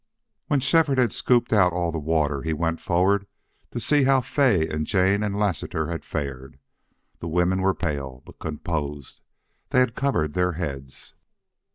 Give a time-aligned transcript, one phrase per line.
[0.47, 3.27] When Shefford had scooped out all the water he went forward
[3.69, 6.57] to see how Fay and Jane and Lassiter had fared.
[7.19, 9.21] The women were pale, but composed.
[9.69, 11.13] They had covered their heads.